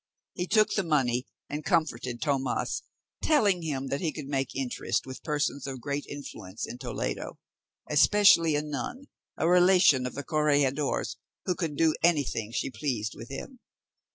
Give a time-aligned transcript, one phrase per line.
[0.33, 2.81] He took the money and comforted Tomas,
[3.21, 7.37] telling him that he could make interest with persons of great influence in Toledo,
[7.87, 13.29] especially a nun, a relation of the corregidor's, who could do anything she pleased with
[13.29, 13.59] him.